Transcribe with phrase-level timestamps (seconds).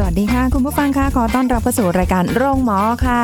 [0.00, 3.22] สวัสดีค่ะ คุณผู้ฟังค่ะขอต้อนรับเข้าสู่รายการโรงหมอค่ะ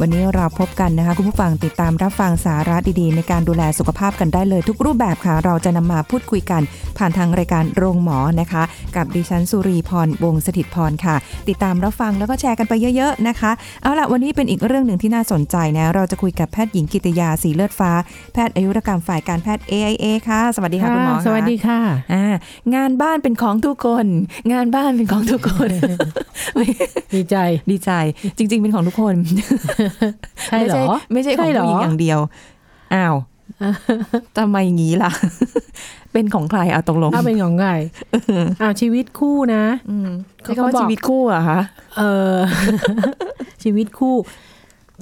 [0.00, 6.62] วันนี้เราพบกันนะคะ คุณผู้ฟังติดตามรับฟังสาระดีๆ ในการดูแลสุขภาพกันได้เลยทุกรูปแบบค่ะ เราจะนำมาพูดคุยกัน
[6.98, 8.62] ผ่านทางรายการโรงหมอนะคะ
[8.96, 11.16] กับดิฉันสุรีพรวงศสถิตพรค่ะ
[11.48, 13.50] ติดตามรับฟังแล้วก็แชร์กันไปเยอะๆนะคะ
[13.82, 17.92] เอาละวันนี้เป็นอีกเรื่องหนึ่งที่น่าสนใจนะเราจะคุยกับแพทย์หญิงกิตยาสีเลือดฟ้า
[18.32, 21.78] แพทย์อายุรกรรมฝ่ายการแพทย์ AIA ค่ะสวัสดีค่ะคุณหมอค่ะสวัสดีค่ะ
[22.12, 22.24] อ่า
[22.74, 24.06] งานบ้านเป็นของทุกคน
[24.52, 25.69] งานบ้านเป็นของทุกคน
[27.14, 27.36] ดีใจ
[27.70, 27.92] ดีใจ
[28.38, 29.14] จริง ๆ เป็นของทุกคน
[30.46, 32.18] ใช่เหรอไม่ใช่ไม่ใช่ของใช่เหรอผู้หญิงอย่างเดียว
[32.94, 33.14] อ้าว
[34.38, 35.10] ทำไมงี้ล่ะ
[36.12, 37.66] เป็นของใครเอาตกลงถ้าเป็นของไง
[38.60, 40.10] อ้าวชีวิตคู่นะอืม
[40.42, 41.60] เขาใช้ก็คำว่าบอกชีวิตคู่เหรอะคะ
[41.98, 42.02] เอ
[42.32, 42.36] อ
[43.62, 44.16] ชีวิตคู่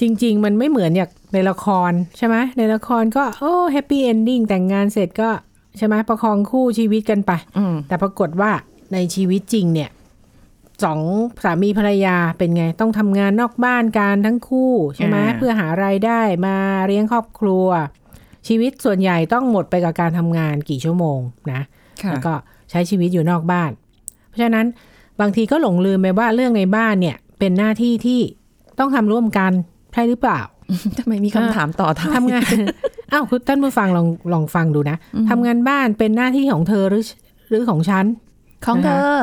[0.01, 5.31] จริง ๆ มันไม่เหมือนอย่างในละครใช่ไหมในละครก็โอ้ happy ending แต่งงานเสร็จก็
[5.79, 8.51] ใช่ไหมประคองคู่ชีวิตกันไปอืมแต่ปรากฏว่า
[8.93, 9.91] ในชีวิตจริงเนี่ย
[10.85, 11.01] สอง
[11.45, 17.67] สามีภรรยาเป็นไง ต้องทำงานนอกบ้านกันทั้งคู่ใช่ไหมเพื่อหารายได้มาเลี้ยงครอบครัว
[18.49, 21.19] ชีวิตส่วนใหญ่ต้องหมดไปกับการทำงานกี่ชั่วโมง
[21.53, 21.61] นะ
[22.03, 22.33] ค่ะแล้วก็
[22.71, 23.71] ใช้ชีวิตอยู่นอกบ้าน
[24.29, 24.67] เพราะฉะนั้น
[25.21, 28.21] บางทีก็หลงลืมไปว่าเรื่องในบ้านเนี่ย เป็นหน้าที่ที่
[28.79, 29.53] ต้องทำร่วมกัน
[29.93, 30.41] ใช่หรือเปล่า
[30.99, 32.55] ทำไมมีคำถามต่อท้ายทำงาน
[33.13, 34.97] อ้าวคุณท่านผู้ฟังลองลองฟังดูนะ
[35.31, 37.05] ทำงานบ้านเป็นหน้าที่ของเธอหรือ
[37.49, 38.05] หรือของฉัน
[38.67, 39.15] ของเธอ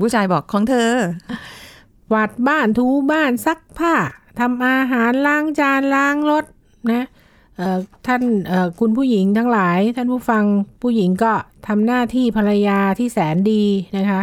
[0.00, 0.90] ผู้ชายบอกของเธอ
[2.10, 3.94] กวาดบ้านถูบ้านซักผ้า
[4.40, 6.44] ทำอาหารล้างจานล้างรถ
[6.92, 7.06] นะ
[7.56, 10.44] เอ่อท่านเอ่อคุณผู้หญิงทั้งหลาย ท่านผู้ฟัง
[10.82, 11.32] ผู้หญิงก็
[11.68, 13.64] ทำหน้าที่ภรรยาที่แสนดี
[13.96, 14.22] นะคะ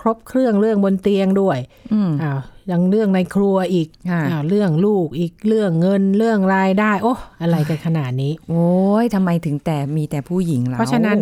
[0.00, 1.58] ครบเครื่องเรื่องบนเตียงด้วย
[1.92, 2.40] อืมอ้าว
[2.70, 7.12] ยังเรื่องในครัวอีกค่ะอ้าวเรื่องลูกอีกเรื่องเงินเรื่องรายได้ โอ้
[7.42, 8.68] อะไรกันขนาดนี้ โอ้
[9.02, 11.18] ยทำไมถึงแต่มีแต่ผู้หญิงล่ะเพราะฉะนั้น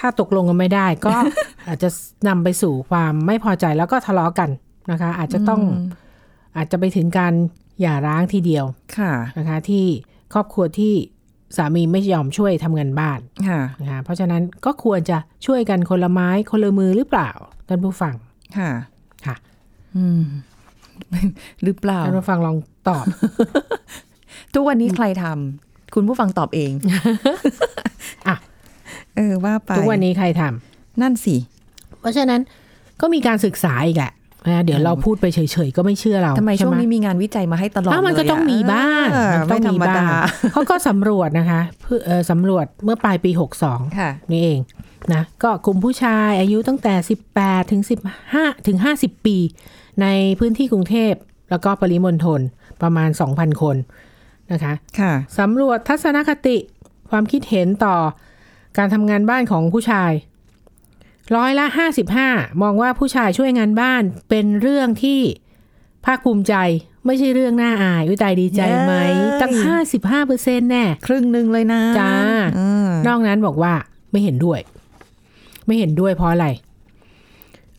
[0.00, 1.14] ถ้าตกลงกันไม่ได้ ก็
[1.68, 1.88] อาจจะ
[2.28, 4.50] นำไปสู่ความไม่พอใจแล้วก็ทะเลาะกัน
[4.90, 5.60] นะคะ อาจจะต้อง
[6.56, 7.32] อาจจะไปถึงการ
[7.80, 8.64] หย่าร้างทีเดียว
[8.98, 9.84] ค่ะนะคะ ที่
[10.32, 10.94] ครอบครัวที่
[11.56, 17.30] สามีไม่ยอมช่วยทำงานบ้านค่ะนะคะเพราะฉะนั้นก็ควรจะช่วยกันคนละไม้คนละมือหรือเปล่า
[17.68, 18.14] ท่านผู้ฟัง
[18.58, 18.70] ค่ะ
[19.26, 19.36] ค่ะ
[19.96, 20.22] อืม
[21.62, 22.56] หรือเปล่าท่านผู้ฟังลอง
[22.88, 23.04] ตอบ
[24.54, 26.72] ทุกวันนี้ใครทำคุณผู้ฟังตอบเอง
[28.28, 31.36] อะเออว่าไปทุกวันนี้ใครทำนั่นสิ
[32.00, 32.40] เพราะฉะนั้น
[33.00, 34.12] ก็มีการศึกษาอีกแหละ
[34.46, 40.10] นะเดี๋ยวเราพูดไปเฉยๆ ก็ไม่เชื่อเราทำไมใช่ช่วงหนี้มีงานวิจัยมาให้ตลอดอ้าวมันก็เลยะต้องมีบ้างเออมันต้ไม่องธรมีรมบ้าดาง
[40.52, 43.30] เขาก็สำรวจนะคะเพื่อเอ่อสำรวจเมื่อปลายปี
[43.64, 44.60] 62ค่ะนี่เอง
[45.14, 46.94] นะก็กลุ่มผู้ชายอายุตั้งแต่
[47.32, 47.82] 18 ถึง
[48.24, 49.36] 15 ถึง 50 ปี
[50.02, 50.06] ใน
[50.38, 51.14] พื้นที่กรุงเทพ
[51.50, 52.40] แล้วก็ปริมณฑล
[52.82, 53.76] ประมาณ 2,000 คน
[54.52, 56.56] นะคะค่ะสำรวจทัศนคติ
[57.10, 57.96] ความคิดเห็นต่อ
[58.78, 60.12] การทำงานบ้านของผู้ชาย
[61.36, 61.66] ร้อยละ
[62.14, 65.20] 55 มองว่าผู้ชายช่วยงานบ้านเป็นเรื่องที่
[66.04, 66.54] ภาคภูมิใจ
[67.06, 69.52] ไม่ใช่เรื่องน่าอายวิตายดีใจไหมเย้ตั้ง
[69.90, 72.12] 55เปอร์เซ็นต์แน่ ครึ่งหนึ่งเลยนะ จ้า
[72.56, 73.74] เออนอกนั้นบอกว่า
[74.10, 74.60] ไม่เห็นด้วย
[75.66, 76.46] ไม่เห็นด้วยเพราะอะไร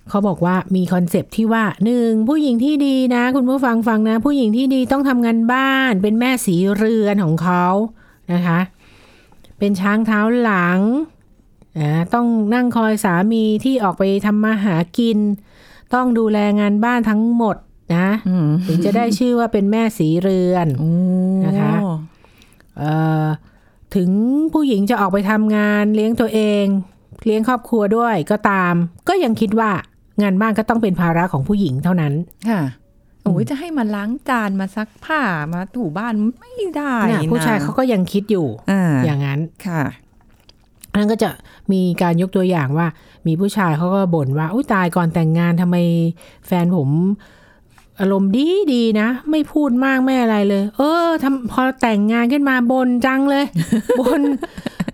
[0.09, 7.65] เขาบอกว่ามี concept ที่ว่าหนึ่งผู้หญิงที่ดีนะ คุณผู้ฟังฟังนะ ผู้หญิงที่ดีต้องทำงานบ้าน เป็นแม่ศรีเรือนของเขา
[8.33, 8.59] นะคะ
[9.61, 10.79] เป็นช้างเท้าหลัง
[11.81, 15.17] นะต้องนั่งคอยสามีที่ออกไปทำมาหากิน
[15.93, 17.55] ต้องดูแลงานบ้านทั้งหมด
[17.95, 20.91] นะอืมถึงจะได้ชื่อว่าเป็นแม่สีเรือนโอ้
[21.45, 21.73] นะคะ
[22.77, 22.91] เอ่
[23.23, 23.25] อ
[23.95, 24.09] ถึง
[24.53, 26.65] ผู้หญิงจะออกไปทำงานเลี้ยงตัวเอง
[27.25, 28.73] เลี้ยงครอบครัวด้วยก็ตาม
[29.07, 29.71] ก็ยังคิดว่า
[30.21, 32.13] งานบ้านก็ต้องเป็นภาระของผู้หญิงเท่านั้น
[32.49, 32.61] ค่ะ
[33.23, 35.21] โอ้ยจะให้มาล้างจานมาซักผ้า
[35.53, 39.83] มาถูบ้านไม่ได้เนี่ยนะผู้ชายเขาก็ยังคิดอยู่อ่าอย่างนั้นค่ะ
[40.97, 41.29] นั่นก็จะ
[41.71, 42.87] มีการยกตัวอย่างว่า
[43.27, 45.77] มีผู้ชายเขาก็บ่นว่าอุ้ยตายก่อนแต่งงานทำไม
[46.47, 46.89] แฟนผม
[47.99, 53.45] อารมณ์ดีดีนะ ไม่พูดมากไม่อะไรเลย เออทำพอแต่งงานขึ้นมาบ่นจังเลย
[53.99, 54.21] บ่น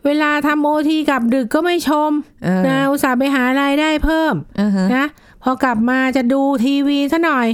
[0.06, 2.12] เวลาทำโอทีกลับดึกก็ไม่ชม
[2.44, 5.06] เออนะอุตส่าห์ไปหารายได้เพิ่มอ่าฮะนะ
[5.44, 7.48] พอกลับมาจะดูทีวีซะหน่อย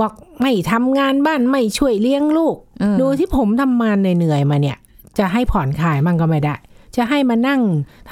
[0.00, 4.78] บอกไม่ทำงานบ้านไม่ช่วยเลี้ยงลูกเออดูที่ผมทำงานเหนื่อยๆมาเนี่ย
[5.18, 6.56] จะให้ผ่อนคลายมั่งก็ไม่ได้
[6.96, 7.62] จะให้มานั่ง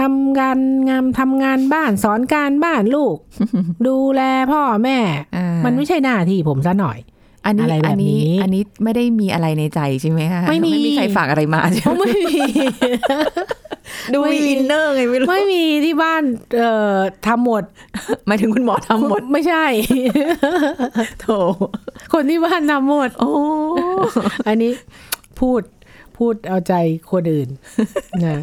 [0.00, 3.16] ทำงานงานทำงานบ้านสอนการบ้านลูก
[3.86, 4.22] ดูแล
[4.52, 4.98] พ่อแม่
[5.36, 6.98] อ่ามันไม่ใช่หน้าที่ผมซะหน่อย
[7.46, 12.40] อันนี้อะไรแบบอันนี้นี้อันนี้ไม่ได้มีอะไรในใจใช่ไหมคะไม่มีไม่มีใครฝากอะไรมาใช่ไหมไม่มี
[14.12, 16.22] ดูไม่มีมีอินเนอร์ไงไม่รู้ไม่มีที่บ้าน
[16.58, 16.96] เอ่อ
[17.26, 17.64] ทำหมด
[18.26, 19.64] หมายถึงคุณหมอทำหมดไม่ใช่
[21.20, 21.26] โถ
[22.12, 23.30] คนที่บ้านทำหมด โอ้
[24.46, 24.72] อันนี้
[25.40, 25.62] พูด
[26.16, 26.74] พูดเอาใจ
[27.10, 27.48] คนอื่น
[28.24, 28.40] นะ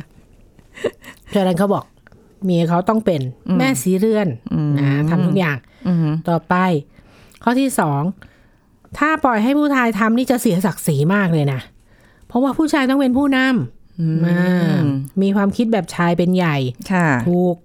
[1.33, 1.83] ฉะนั้นเขาบอก
[2.43, 3.21] เมียเขาต้องเป็น
[3.57, 4.27] แม่สีเรือน
[4.79, 5.57] นะทำทุกอย่าง
[5.87, 6.55] อืมต่อไป
[7.43, 8.01] ข้อที่สอง
[8.97, 11.59] ถ้าปล่อยให้ผู้ชายทำนี่จะเสียศักดิ์ศรีมากเลยนะ
[12.27, 13.55] เพราะว่าผู้ชายต้องเป็นผู้นำอ่า
[15.21, 16.57] มีความคิดแบบชายเป็นใหญ่
[16.91, 17.55] ค่ะถูก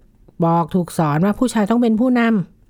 [0.45, 2.21] บอกถูกสอนว่าผู้ชายต้องเป็นผู้น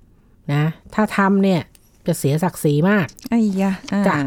[0.01, 0.63] ำนะ
[0.93, 1.61] ถ้าทำเนี่ย
[2.07, 4.17] จะเสียศักดิ์ศรีมากไอ้ยะอ่าจ้ะ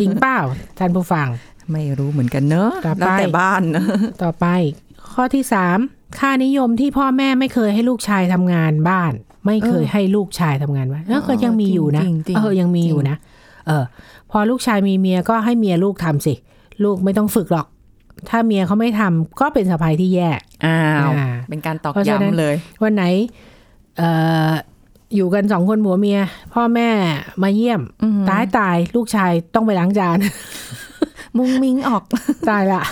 [0.00, 0.38] จริงเปล่า
[0.78, 1.28] ท่านผู้ฟัง
[1.72, 3.84] ไม่รู้เหมือนกันเนอะต่อไปแล้วแต่บ้านนะ
[4.22, 4.46] ต่อไป
[5.12, 5.78] ข้อที่สาม
[6.18, 9.12] ค่านิยมที่พ่อแม่ไม่เคยให้ลูกชายทำงานบ้าน
[9.46, 13.16] ไม่เคยให้ลูกชายทำงานบ้านแล้วก็ยังมีอยู่นะจริงๆจริงๆเออยังมีอยู่นะ
[13.66, 13.84] เออ
[14.30, 16.34] พอลูกชายมีเมียก็ให้เมียลูกทำสิ
[16.84, 17.66] ลูกไม่ต้องฝึกหรอก
[18.28, 20.30] ถ้าเมียเขาไม่ทำก็เป็นสะพายที่แย่
[20.66, 23.04] อ้าวอ่าเป็นการตอกเพราะฉะนั้นย้ำเลย วันไหน
[23.98, 24.08] เอ่
[24.48, 24.50] อ
[25.14, 26.18] อยู่กันสองคนผัวเมีย
[26.54, 26.88] พ่อแม่
[27.42, 27.80] มาเยี่ยม
[28.28, 30.18] ตายตายลูกชายต้องไปล้างจาน
[31.36, 32.02] มุงมิงออก
[32.48, 32.82] ตายละ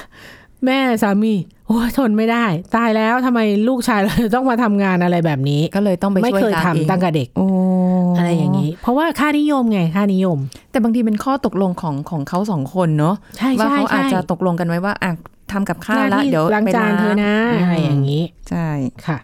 [0.64, 1.34] แม่สามี
[1.66, 2.44] โอ้ยทนไม่ได้
[2.76, 7.46] ตายแล้วทำไมลูกชายเราต้องมาทำงานอะไรแบบนี้ ก็เลยต้องไปไม่ช่วยเคยล้างทำเองตั้งแต่เด็กโอ้
[8.26, 10.38] อะไรอย่างนี้ เพราะว่าค่านิยมไงค่านิยม
[10.70, 15.12] แต่บางทีเป็นข้อตกลงของของเขาสองคนเนอะใช่ว่าใช่เขาอาจใช่จะตกลงกันไว้ว่าอะ
[15.52, 18.68] ทำกับข้าวหน้าแล้วที่เดี๋ยวล้างไปจานเธอนะมอะไรอย่างนี้ ใช่
[19.06, 19.18] ค่ะ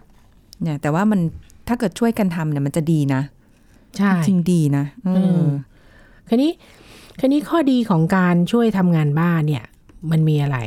[0.62, 1.20] เนี่ย แต่ว่ามัน
[1.68, 3.22] ถ้าเกิดช่วยกันทำเนี่ยมันจะดีนะ
[3.96, 5.50] ใช่จริงดีนะเอออม
[6.28, 6.52] คันนี้
[7.20, 9.64] คันนี้ข้อดีของการช่วยทำงานบ้านเนี่ย
[10.10, 10.58] มันมีอะไร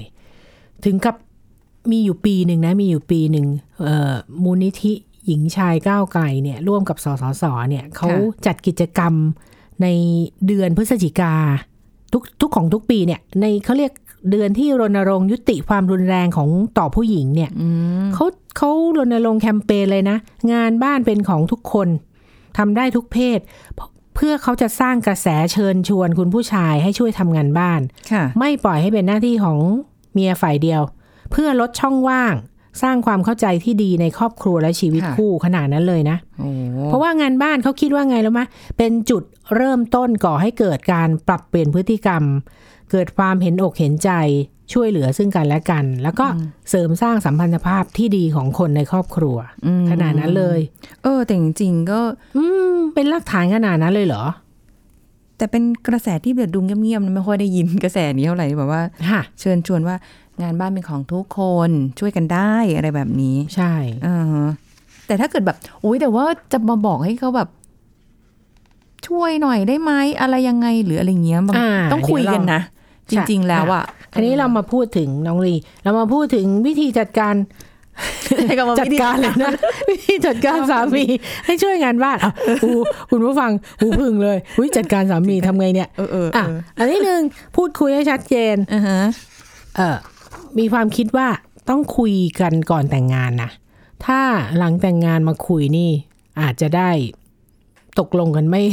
[0.86, 1.16] ถึงกับ
[1.92, 3.48] มีอยู่ปีหนึ่งนะ มีอยู่ปีหนึ่ง
[3.84, 4.94] เอ่อมูลนิธิ
[5.28, 8.08] หญิงชายก้าวไกลเนี่ยร่วมกับสสสเนี่ยเขา
[8.46, 9.14] จัดกิจกรรม
[9.82, 9.88] ใน
[10.48, 11.34] เดือนพฤศจิกา
[12.14, 13.92] ทุกทุกของทุกปีเนี่ย ในเขาเรียก
[14.32, 17.68] เดือนที่รณรงค์ยุติความรุนแรงของต่อผู้หญิงเนี่ยอื
[18.06, 18.26] มเขา
[18.58, 20.18] เขารณรงค์แคมเปญเลยนะ
[20.54, 21.88] งานบ้านเป็นของทุกคน
[22.58, 23.40] ทำได้ทุกเพศ
[23.76, 23.80] เพ
[24.16, 27.82] เพื่อเขาจะสร้างกระแสเชิญชวนคุณผู้ชายให้ช่วยทำงานบ้าน
[28.12, 29.60] ค่ะไม่ปล่อยให้เป็นหน้าที่ของ
[30.14, 30.82] เมียฝ่ายเดียว
[31.32, 32.34] เพื่อลดช่องว่าง
[32.82, 36.50] สร้างความเข้าใจที่ดีในครอบครัวและชีวิตค่ะคู่ขนาดนั้นเลยนะโอ้
[36.86, 38.46] เพราะว่างานบ้านเขาคิดว่าไงแล้วมะ
[38.78, 39.24] เป็นจุด
[39.56, 42.24] เริ่มต้นก่อให้เกิดการปรับเปลี่ยนพฤติกรรม
[42.92, 44.12] เกิดความเห็นอกเห็นใจ
[44.74, 46.26] ช่วยเหลือซึ่งกันและกัน แล้วก็
[46.70, 50.60] เสริมสร้างสัมพันธภาพที่ดีของคนในครอบครัวอืมขนาดนั้นเลย
[51.04, 52.02] เออ แต่จริงๆก็
[52.38, 52.44] อื
[52.74, 54.24] มเป็นหลักฐานขนาดนั้นเลยเหรอ
[55.38, 59.96] แต่เป็นกระแสที่แบบดูเงียบๆนะไม่ค่อยได้ยินกระแสนี้เท่าไหร่แบบว่าค่ะเชิญชวนว่า
[60.42, 63.74] งานบ้านเป็นของทุกคนช่วยกันได้อะไรแบบนี้ใช่
[64.08, 64.50] อ่าฮะ
[65.08, 67.50] แต่ถ้าเกิดแบบโอ้ยแต่ว่าจะมาบอกให้เขาแบบ
[69.08, 69.92] ช่วยหน่อยได้ไหม
[70.22, 72.62] อะไรยังไงหรืออะไรเงี้ยบางอ่าต้องคุยกันนะ
[73.10, 73.84] จเดี๋ยวเราริง ๆ แล้วอะ
[74.14, 77.36] อันนี้เรามาพูดถึงน้องลี เรามาพูดถึงวิธีจัดการ
[78.44, 79.52] ใช้คำว่าจัดการเลยนะ
[79.90, 81.06] วิธีจัดการสามี
[81.46, 82.32] ให้ช่วยงานบ้านอะ
[82.64, 82.72] หู
[83.12, 87.22] คุณผู้ฟังหูพึ่งเลยวิจัดการสามีทำไงเนี่ยเออเออเออะออันนี้หนึ่ง
[87.56, 89.00] พูดคุยให้ชัดเจนอ่าฮะ
[89.78, 89.98] เออ
[90.60, 91.28] มีความคิดว่า
[91.70, 93.50] ต้องคุยกันก่อนแต่งงานนะ
[94.06, 94.20] ถ้า
[94.58, 95.90] หลังแต่งงานมาคุยนี่
[96.42, 96.90] อาจจะได้
[98.00, 98.64] ตกลงกันไม่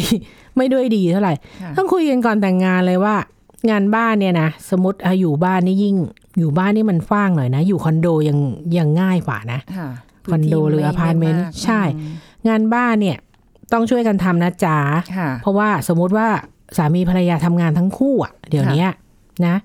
[0.57, 3.17] ไม่ด้วยดีเท่าไหร่ค่ะต้องคุยกันก่อนแต่งงานเลยว่า
[3.71, 5.97] งานบ้านเนี่ยนะสมมติอะอยู่บ้านนี่ยิ่ง
[6.39, 8.39] อยู่บ้านนี่มันกว้างหน่อยนะ อยู่คอนโดยัง
[8.79, 9.89] ยังง่ายกว่านะค่ะ
[10.33, 12.15] คอนโดหรืออพาร์ตเมนต์พื้ที่ใช่อืม
[12.49, 13.19] งานบ้านเนี่ย
[13.73, 14.79] ต้องช่วยกันทำนะจ๊ะ
[15.17, 16.29] ค่ะเพราะว่าสมมุติว่า
[16.77, 18.89] สามีภรรยาทำงานทั้งคู่อะ เดี๋ยวเนี้ย
[19.47, 19.57] นะ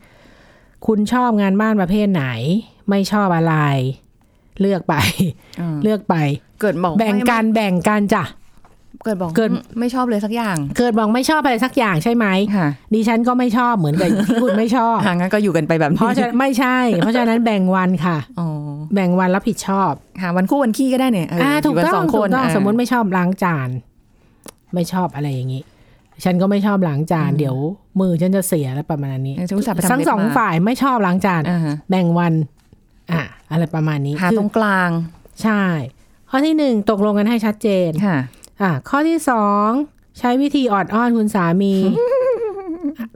[0.85, 2.25] คุณชอบงานบ้านประเภทไหน
[2.89, 3.55] ไม่ชอบอะไร
[4.61, 4.95] เลือกไป
[5.59, 6.15] อืมเลือกไป
[6.61, 8.23] เกิดบอกแบ่งกันแบ่งกันจ้ะ
[9.05, 18.47] เกิดบอกเกิดไม่ชอบเลยสักอย่าง เกิดบอกไม่ชอบอะไรสักอย่างใช่ไหมค่ะดิฉันก็ไม่ชอบเหมือนกับที่คุณไม่ชอบห่างกันก็อยู่กันไปแบบเพนี้ราะฉะนั้นไม่ใช่ เพราะฉะนั้นแบ่งวันค่ะอ๋อ
[18.93, 19.91] แบ่งวันรับผิดชอบ
[20.21, 23.69] ค่ะวันคู่วันขี้ก็ได้เนี่ยเอ่าถูกยู่นต้อสงองคถูกนต้องอ่าสมมติไม่ชอบล้างจาน
[24.73, 25.61] ไม่ชอบอะไรอย่างนี้
[26.23, 27.55] ฉันก็ไม่ชอบล้างจาน เดี๋ยว
[27.99, 32.33] มือฉันจะเสียแล้วประมาณนี้เออฉันอุตส่าห์ไปทำทั้งเล็บสองมาฝ่ายไม่ชอบล้างจานอ่าฮะแบ่งวัน
[33.11, 33.21] อะ
[33.51, 34.89] อะไรประมาณนี้หาคือตรงกลาง
[35.43, 35.61] ใช่
[36.29, 38.17] ข้อที่หนึ่งตกลงกันให้ชัดเจนค่ะ
[38.61, 39.69] อะข้อที่สอง
[40.19, 41.73] ใช้วิธีออดอ้อนคุณสามี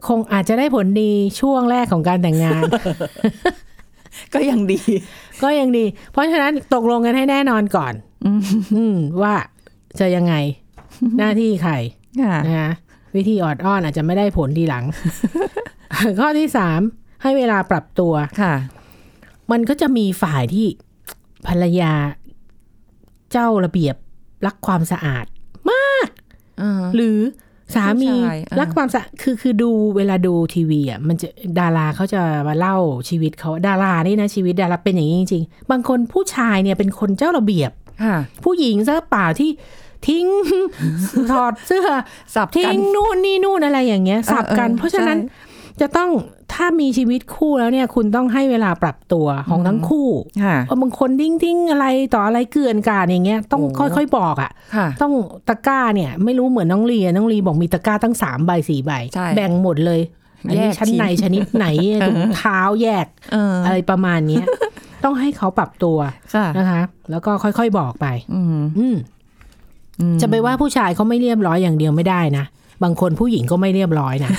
[0.07, 2.61] คงอาจจะได้ผลดีช่วงแรกของการแต่งงาน
[4.33, 4.79] ก็ยังดี
[5.43, 7.93] ก็ยังดี เพราะฉะนั้นตกลงกันให้แน่นอนก่อน
[8.25, 8.41] อืม
[8.75, 9.35] อืมว่า
[9.99, 10.33] จะยังไง
[11.17, 11.73] หน้าที่ใคร
[12.21, 12.71] ค่ะนะ
[13.15, 14.85] วิธีออดอ้อนอาจจะไม่ได้ผลทีหลัง
[16.19, 16.79] ข้อที่สาม
[17.21, 18.53] ให้เวลาปรับตัวค่ะ
[19.51, 20.67] มันก็จะมีฝ่ายที่
[21.47, 21.93] ภรรยา
[23.31, 23.95] เจ้าระเบียบ
[24.45, 25.25] รักความสะอาด
[26.61, 27.19] อ่าหรือ
[27.75, 31.27] สามีผู้ชายอ่ารัรักความสะคือคือดูเวลาดูทีวีอะมันจะ
[31.59, 32.77] ดาราเขาจะมาเล่า
[33.09, 37.71] ชีวิตเขาดารานี่นะชีวิตดาราเป็นอย่างนี้จริงๆ บางคนผู้ชายเนี่ยเป็นคนเจ้าระเบียบ
[38.03, 39.49] ค่ะผู้หญิงซะเปล่าที่
[40.07, 40.27] ทิ้ง
[41.31, 41.87] ถอดเสื้อ
[42.35, 45.49] สับทิ้กังนนู่นนี่นู่นอะไรอย่างเงี้ยสับกันเออเออเพราะฉะนั้นใช่
[45.81, 46.09] จะต้อง
[46.53, 50.09] ถ้ามีชีวิตคู่แล้วเนี่ย คุณต้องให้เวลาปรับตัวของทั้งคู่
[50.43, 55.13] ค่ะเพราะบางคนทิ้งทิ้งอะไรต่ออะไรเกลื่อนกลาดอย่างเงี้ยต้องโอ้ค่อยๆบอกอะค่ะต้อง
[55.47, 60.01] ตะกร้าเนี่ย ไม่รู้เหมือนน้องลีอะน้องลีบอกมีตะกร้าตั้งสามใบสี่ใบใช่แบ่งหมดเลย
[60.47, 61.65] อันนี้แยกชั้นในชิ้นชนิดไหน
[62.07, 64.45] ถุงเท้าแยกเอออะไรประมาณเนี้ย
[65.03, 65.97] ต้องให้เขาปรับตัว
[66.35, 66.81] ค่ะนะคะ
[67.11, 68.95] แล้วก็ค่อยๆบอกไป อืมอืมอืม
[70.21, 72.45] จะไปว่าผู้ชายเขาไม่เรียบร้อยอย่างเดียวไม่ได้นะ
[72.83, 74.29] บางคนผู้หญิงก็ไม่เรียบร้อยนะ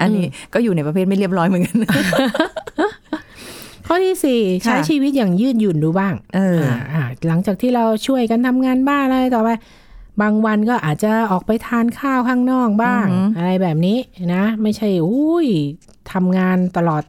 [0.00, 1.76] อันนี้ก็อยู่ในประเภทไม่เรียบร้อยเหมือนกัน
[3.86, 9.50] ข้อที่สี่ค่ะใช้ชีวิตอย่างยืดหยุ่นดูบ้าง เออาอ่าหลังจากที่เราช่วยกันทำงานบ้านอะไรต่อไป
[10.22, 13.98] บางวันก็อาจจะออกไปทานข้าวข้างนอกบ้างอือหือออะไรแบบนี้
[14.34, 15.46] นะ ไม่ใช่อุ้ย
[16.12, 17.02] ทำงานตลอด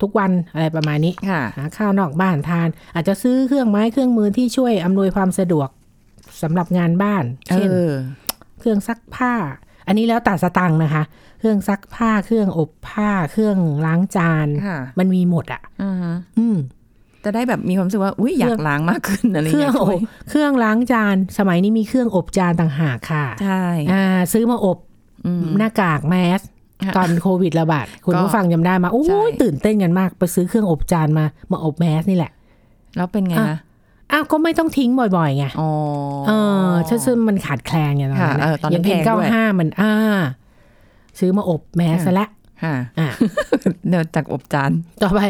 [0.00, 5.68] ทุกวันอะไรประมาณนี้ค่ะหาข้าวนอกบ้านทาน อาจจะซื้อเครื่องไม้เครื่องมือที่ช่วยอำนวยความสะดวก
[6.42, 7.90] สำหรับงานบ้านเอเช่นอ
[8.60, 9.34] เครื่องซักผ้า
[9.86, 11.04] อันนี้แล้วแต่สตังค์นะคะ
[11.40, 16.56] เครื่องซักผ้า เครื่องอบผ้า เครื่องล้างจานค่ะมันมีหมดอะอือฮะอืม
[17.24, 20.00] จะได้แบบมีความรู้สึกว่าอุ้ยอยากล้างมากขึ้นอะไรเครื่องเงี้ยอบ
[20.30, 24.78] เครื่องล้างจาน สมัยนี้มีเครื่องอบจานต่างหากค่ะ ใช่อ่าซื้อมาอบ
[25.26, 26.40] อืมหน้ากากแมส
[26.84, 32.32] ค่ะตอนโควิดระบาดคุณก็ผู้ฟังจำได้มาโอ้ใช่ยตื่นเต้นกันมาก ไปซื้อเครื่องอบจานมา มาอบแมสนี่แหละ
[32.96, 33.58] แล้วเป็นไงอะนะ
[34.12, 35.70] อ้าวก็ไม่ต้องทิ้งบ่อยๆไงอ๋อ
[36.26, 36.32] เอ
[36.66, 39.92] อถ้าซื้อมันขาดแคลนไงตอนนั้นค่ะเออตอนนั้นยังเอ็นแพงด้วยเก้าห้ามันอ่า
[41.18, 42.28] ซื้อมาอบแมสซะและ
[42.62, 43.08] ค่ะอ่า
[43.88, 44.70] เดี๋ยวจากอบจาน
[45.02, 45.20] ต่อไป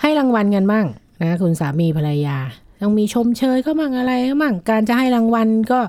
[0.00, 0.84] ให้รางวัลกันบ้าง
[1.22, 2.38] นะคุณสามีภรรยา
[2.82, 5.80] ต้องมีชมเชยก็มั่งอะไรก็มั่งการจะให้รางวัลก็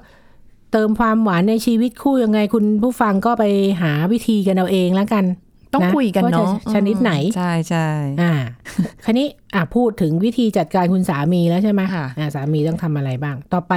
[0.71, 3.43] เติมความหวานในชีวิตคู่ยังไงคุณผู้ฟังก็ไป
[3.81, 5.23] หาวิธีกันเอาเองแล้วกัน
[5.73, 7.87] ต้องนะคุยกันว่าจะเนาะชนิดไหน ใช่ใช่
[8.21, 8.33] อ่า
[9.05, 13.73] คราวนี้อะพูดถึงวิธีจัดการคุณสามีแล้วใช่ไหมค่ะอ่าสามีต้องทำอะไรบ้าง ต่อไป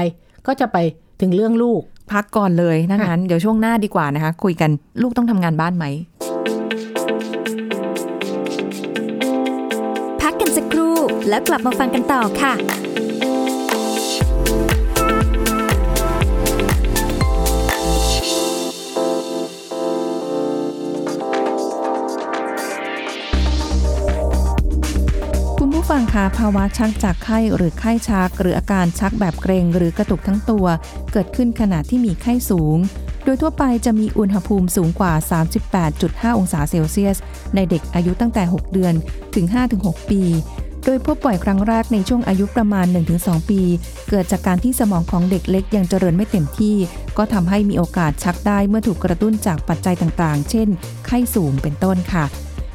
[0.47, 0.77] ก็จะไป
[1.21, 1.81] ถึงเรื่องลูก
[2.13, 4.71] พักก่อนเลยถ้างั้น เดี๋ยวช่วงหน้าดีกว่านะคะ คุยกัน
[5.03, 5.85] ลูกต้องทำงานบ้านไหม
[10.23, 10.97] พักกันสักครู่
[11.29, 12.55] แล้วกลับมาฟังกันต่อค่ะ
[25.87, 30.67] ผู้ฟังคะภาวะชักจากไข้หรือไข้ชัก หรืออาการชักแบบเกรงหรือกระตุกทั้งตัว
[31.12, 32.76] เกิดขึ้นขณะที่มีไข้สูง
[33.25, 35.12] โดยทั่วไปจะมีอุณหภูมิสูงกว่า
[35.75, 37.17] 38.5 องศาเซลเซียส
[37.55, 38.95] ในเด็กอายุตั้งแต่ 6 เดือน
[39.35, 39.47] ถึง
[39.79, 40.23] 5-6 ปี
[40.85, 42.87] โดยพบบ่อยครั้งแรกในช่วงอายุประมาณ
[43.19, 43.61] 1-2 ปี
[44.11, 46.76] เกิดจากการที่สมองของเด็กเล็กยังเจริญไม่เต็มที่
[47.17, 50.69] ก็ทำให้มีโอกาสชักได้เมื่อถูกกระตุ้นจากปัจจัยต่างๆ เช่น
[51.07, 52.26] ไข้สูงเป็นต้นค่ะ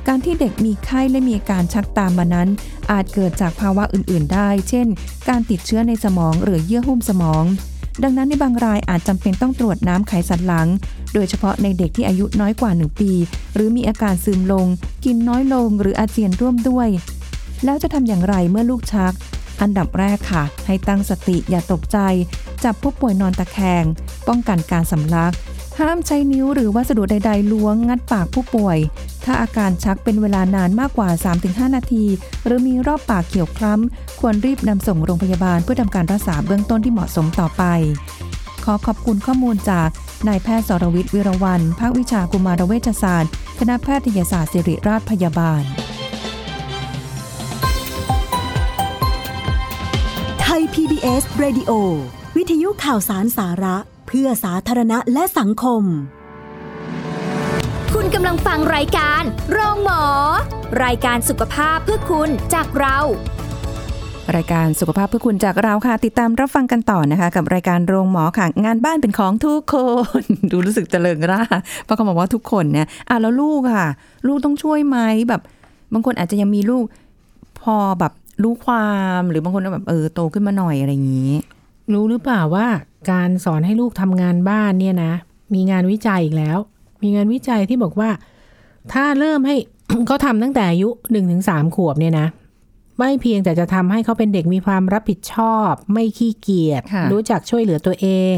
[0.07, 2.49] การที่เด็กมีไข้และมีอาการชักตามมานั้น
[2.91, 4.87] อาจเกิดจากภาวะอื่นๆ ได้ เช่น
[5.29, 7.43] การติดเชื้อในสมองหรือเยื่อหุ้มสมอง
[8.03, 10.67] ดังนั้นในบางรายอาจจำเป็นต้องตรวจน้ำไขสันหลัง
[11.13, 13.11] โดยเฉพาะในเด็กที่อายุน้อยกว่า 1 ปี
[13.53, 14.67] หรือมีอาการซึมลง
[15.05, 16.87] กินน้อยลงหรืออาเจียนร่วมด้วย
[17.65, 19.13] แล้วจะทำอย่างไรเมื่อลูกชัก
[19.61, 21.97] อันดับแรกค่ะ ให้ตั้งสติอย่าตกใจ
[22.63, 23.83] จับผู้ป่วยนอนตะแคง
[24.27, 25.33] ป้องกันการสำลัก
[25.79, 28.77] ห้ามใช้นิ้วหรือวัสดุใด ๆ ล้วงงัดปากผู้ป่วย
[29.25, 31.09] ถ้าอาการชักเป็นเวลานานมากกว่า
[31.41, 32.05] 3-5 นาที
[32.45, 37.63] หรือมีรอบปากเขียวคล้ำ ควรรีบนำส่งโรงพยาบาลเพื่อทำการรักษาเบื้องต้นที่เหมาะสมต่อไป
[38.63, 39.89] ขอขอบคุณข้อมูลจาก
[40.27, 45.61] นายแพทย์สรวิทย์วิรวัน ภาควิชากุมารเวชศาสตร์ คณะแพทยศาสตร์ศิริราชพยาบาล
[50.41, 51.71] ไทย PBS Radio
[52.37, 53.77] วิทยุข่าวสารสาระ
[54.11, 55.83] เพื่อสาธารณะและสังคม
[57.93, 60.03] คุณกำลังฟังรายการโรงหมอ
[60.83, 62.97] รายการสุขภาพเพื่อคุณจากเรา
[64.35, 69.75] รายการสุขภาพเพื่อคุณจากเราค่ะ ติดตามรับฟังกันต่อนะคะ กับรายการโรงหมอค่ะ งานบ้านเป็นของทุกค
[70.21, 71.41] น ดูรู้สึกเจริญร่า
[71.83, 73.87] เพราะเขาบอกว่าทุกคนเนี่ยอะแล้วลูกค่ะ
[74.27, 74.97] ลูกต้องช่วยไหม
[75.29, 75.41] แบบ
[75.93, 76.83] บางคนอาจจะยังมีลูก
[77.61, 78.13] พอแบบ
[78.43, 78.89] รู้ควา
[79.19, 81.33] มหรือบางคนก็แบบเออโตขึ้นมาหน่อยอะไรอย่างนี้
[81.93, 82.67] รู้หรือเปล่าว่า
[83.11, 85.13] การสอนให้ลูกทำงานบ้านเนี่ยนะ
[85.53, 86.57] มีงานวิจัยอีกแล้ว
[87.01, 88.09] มีงานวิจัยที่บอกว่า
[88.93, 89.55] ถ้าเริ่มให้
[90.07, 92.27] เขาทำตั้งแต่อายุหนึ่งถึงสามขวบเนี่ยนะ
[92.97, 98.35] ไม่เพียงแต่จะทำให้เขาเป็นเด็กมีความรับผิดชอบ ไม่ขี้เกียจค่ะรู้จักช่วยเหลือตัวเอง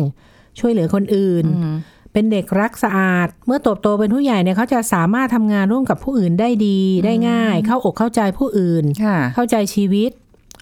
[0.59, 1.75] ช่วยเหลือคนอื่นอืม
[2.13, 10.11] เป็นเด็กรักสะอาด เมื่อโตโตเป็นผู้ใหญ่เนี่ยเขาจะสามารถทำงานร่วมกับผู้อื่นได้ดีได้ง่าย เข้าอกเข้าใจผู้อื่นค่ะเข้าใจชีวิต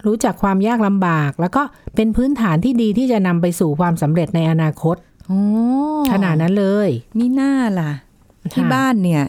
[0.05, 1.61] รู้จักความยากลำบาก แล้วก็
[1.95, 4.95] เป็นพื้นฐานที่ดีที่จะนำไปสู่ความสำเร็จในอนาคต
[5.27, 5.41] โอ้
[6.11, 7.91] ขนาดนั้นเลยมีหน้าล่ะ
[8.53, 9.23] ที่ค่ะบ้านเนี่ย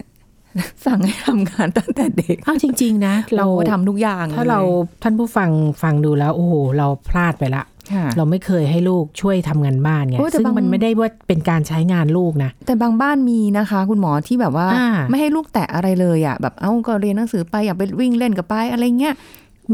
[0.86, 4.66] สั่งให้ทำงานตั้งแต่เด็กเอาจริง ๆ นะ เราโอ้ทำทุกอย่าง ถ้าเราลย
[5.02, 5.50] ท่านผู้ฟัง
[5.82, 7.62] ฟังดูแล้ว โอ้โห เราพลาดไปละ
[7.92, 19.14] ค่ะเราไม่เคยให้ลูกช่วยทำงานบ้านไงโอ้แต่ซึ่งบางมันไม่ได้ว่าเป็นการใช้งานลูกนะ แต่บางบ้านมีนะคะ คุณหมอที่แบบว่าอ่า ไม่ให้ลูกแตะอะไรเลยอะแบบเอ้าก็เรียนหนังสือไปอยากไปวิ่งเล่นกับไปอะไรเงี้ย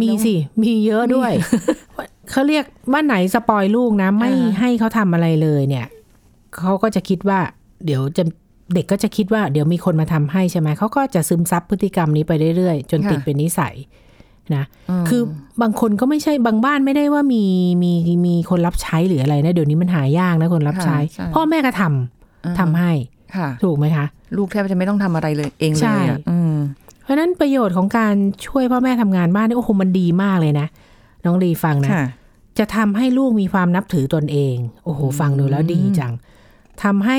[0.03, 1.33] มีสิ มีเยอะด้วย
[2.31, 5.87] เขาเรียกว่าไหนสปอยลูกนะ ไม่อ่าให้เขาทำอะไรเลยเนี่ย
[6.57, 7.39] เขาก็จะคิดว่า
[7.87, 8.25] เดี๋ยวจะ
[8.75, 13.75] เด็กก็จะคิดว่าเดี๋ยวมีคนมาทำให้ใช่ไหมเขาก็จะซึมซับพฤติกรรมนี้ไปเรื่อยๆ จนติดเป็นนิสัย
[14.55, 14.65] นะ
[15.09, 15.23] คือ
[15.63, 17.45] บางคนก็ไม่ใช่บางบ้านไม่ได้ว่ามี
[17.83, 17.93] มี
[18.27, 22.93] มีคนรับใช้หรืออะไรนะ เดี๋ยวนี้มันหายากนะคนรับใช้ค่ะใช่พ่อแม่ก็ทำทำให้
[23.37, 26.55] ค่ะถูกไหมคะ ลูกแทบจะไม่ต้องทำอะไรเลยเองเลยใช่อะอืม
[27.07, 28.15] เพราะฉะนั้นประโยชน์ของการ
[28.47, 30.67] ช่วยพ่อแม่ทำงานบ้านนี่โอ้โหมันดีมากเลยนะ
[31.25, 32.05] น้องลีฟังนะค่ะ
[32.59, 36.13] จะทำให้ลูกมีความนับถือตนเอง โอ้โห ฟังดูแล้วดีจัง
[36.83, 37.19] ทำให้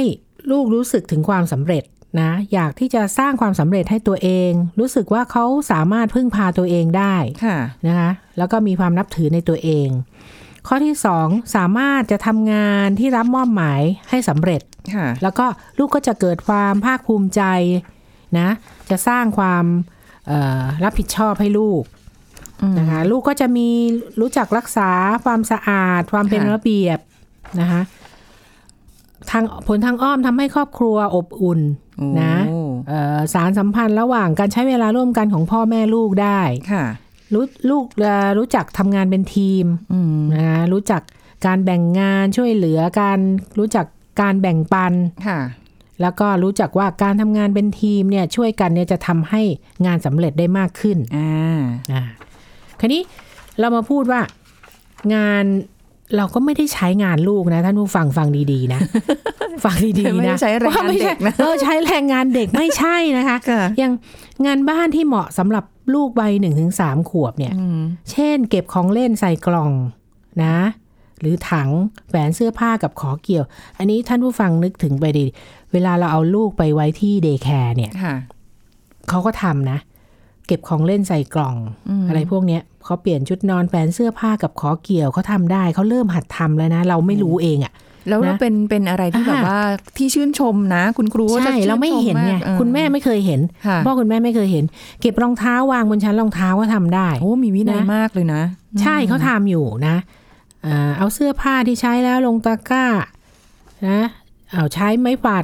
[0.51, 1.83] ลูกรู้สึกถึงความสำเร็จ
[2.21, 7.15] นะ อยากที่จะสร้างความสำเร็จให้ตัวเอง รู้สึกว่าเขาสามารถพึ่งพาตัวเองได้
[7.45, 9.89] ค่ะนะคะ แล้วก็มีความนับถือในตัวเอง
[10.67, 14.61] ข้อที่สองสามารถจะทำงานที่รับมอบหมายให้สำเร็จ
[14.95, 15.45] ค่ะแล้วก็
[15.77, 17.41] ลูกก็จะเกิดความภาคภูมิใจ
[18.39, 18.49] นะ
[18.89, 19.65] จะสร้างความ
[20.27, 21.83] เอ่อรับผิดชอบให้ลูก
[22.61, 23.67] อืมนะคะลูกก็จะมี
[24.21, 24.89] รู้จักรักษา
[25.25, 26.99] ความสะอาด ความเป็นค่ะระเบียบ
[27.59, 27.81] นะคะ
[29.31, 31.61] ทางผลทางอ้อมทำให้ครอบครัวอบอุ่น
[31.97, 32.35] โอ้นะ
[32.87, 36.39] เอ่อสารสัมพันธ์ระหว่างการใช้เวลาร่วมกันของพ่อแม่ลูกได้
[36.71, 36.85] ค่ะ
[37.33, 41.01] รู้ลูกเอ่อรู้จักทำงานเป็นทีมอืมนะคะรู้จัก
[41.45, 43.19] การแบ่งงานช่วยเหลือการ
[43.59, 43.85] รู้จัก
[44.21, 44.93] การแบ่งปัน
[45.27, 45.39] ค่ะ
[46.01, 49.41] แล้วก็รู้จักว่าการทำงานเป็นทีมเนี่ยช่วยกันเนี่ยจะทำให้
[49.85, 51.61] งานสำเร็จได้มากขึ้นอ่า
[51.91, 52.03] อ่า
[52.79, 53.01] คราวนี้
[53.59, 54.21] เรามาพูดว่า
[55.15, 55.43] งาน
[56.17, 58.81] เราก็ไม่ได้ใช้งานลูกนะ ท่านผู้ฟังฟังดีๆนะ
[59.65, 63.93] ฟังดีๆนะไม่ได้ใช้แรงงานว่าไม่ใช่เด็กนะเออใช้แรงงานเด็กไม่ใช่นะคะค่ะอย่าง
[64.45, 69.71] งานบ้านที่เหมาะสำหรับลูกวัยหนึ่งถึงสามขวบเนี่ยอืมเช่น เก็บของเล่นใส่กล่อง
[70.43, 70.57] นะ
[71.21, 71.69] หรือถัง
[72.09, 73.45] แหวนเสื้อผ้ากับขอเกี่ยว
[73.77, 75.25] อันนี้ท่านผู้ฟังนึกถึงไปดี
[75.73, 78.15] เวลาเราเอาลูกไปไว้ที่เดย์แคร์เนี่ยค่ะ
[79.09, 79.77] เขาก็ทำนะ
[80.47, 81.55] เก็บของเล่นใส่กล่อง
[81.89, 87.73] อืมอะไรพวกเนี้ยเขาเปลี่ยนชุดนอนแฝนเสื้อผ้ากับขอเกี่ยวเขาทำได้เขาเริ่มหัดทำแล้วนะ เราไม่รู้เองอะ่ะ
[88.09, 89.59] แล้วนะเป็นเป็นอะไรที่แบบอ่าว่า
[89.97, 94.65] ที่ชื่นชมนะ คุณครูก็จะใช่ชื่นชเราไม่เห็นไงากออคุณแม่ไม่เคยเห็นค่ะพ่อคุณแม่ไม่เคยเห็น
[95.01, 98.41] เก็บรองเท้าวางบนชั้นรองเท้าก็ทำได้โอ้มีวินัยนะมากเลยนะ
[98.81, 99.95] ใช่เขาทำอยู่นะ
[100.63, 102.85] เอ่อเอาเสื้อผ้าที่ใช้แล้วลงตะกร้า
[103.87, 104.01] นะ
[104.53, 105.43] เอาใช้ไม้ฝาด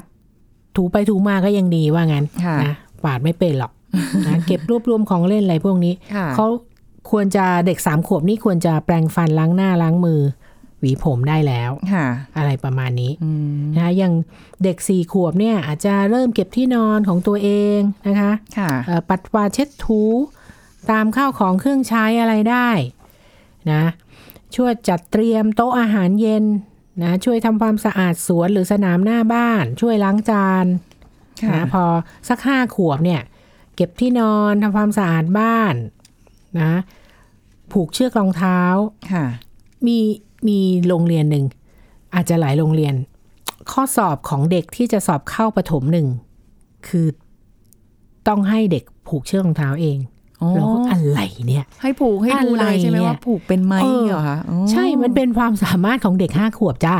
[0.75, 3.71] ถูไปถูมาก็ยังดีว่างั้นค่ะนะฝาดไม่เป็นหรอก
[4.27, 6.47] นะเก็บรวบรวมของเล่นอะไรพวกนี้ค่ะเขา
[7.11, 10.21] ควรจะเด็กสามขวบนี่ควรจะแปรงฟันล้างหน้าล้างมือ
[10.79, 12.05] หวีผมได้แล้วค่ะ
[12.37, 14.13] อะไรประมาณนี้อืมนะคะอย่าง
[14.63, 20.03] เด็กสี่ขวบเนี่ยอาจจะเริ่มเก็บที่นอนของตัวเองนะคะค่ะเอ่อปัดกวาดเช็ดถู
[20.91, 22.69] ตามข้าวของเครื่องใช้อะไรได้
[23.71, 23.83] นะ
[24.55, 26.43] ช่วยจัดเตรียมโต๊ะอาหารเย็น
[27.01, 30.65] นะช่วยทำความสะอาดสวนหรือสนามหน้าบ้าน ช่วยล้างจาน
[31.41, 31.83] ค่ะนะพอ
[32.29, 33.21] สักห้าขวบเนี่ย
[33.75, 35.73] เก็บที่นอนทำความสะอาดบ้าน
[36.59, 36.73] นะ
[37.71, 38.59] ผูกเชือกรองเท้า
[39.11, 39.25] ค่ะ
[39.87, 39.97] มี
[40.47, 41.45] มีโรงเรียนหนึ่ง
[42.15, 42.95] อาจจะหลายโรงเรียน
[43.71, 46.07] ข้อสอบของเด็กที่จะสอบเข้าประถมหนึ่ง
[46.87, 47.07] คือ
[48.27, 50.12] ต้องให้เด็กผูกเชือกรองเท้าเองอ๋อ
[50.55, 56.95] เราก็อะไรเนี่ย ให้ผูกให้ดูเลยใช่ไหมอะไรเนี่ยว่าผูกเป็นไหมเออเหรอคะอ๋อใช่มันเป็นความสามารถของเด็กห้าขวบจ้า